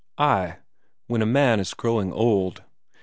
[0.17, 0.55] Ay,
[1.05, 2.63] when a man is growing old.